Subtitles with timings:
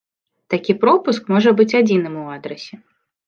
[0.53, 2.75] Такі пропуск можа быць адзіным у адрасе.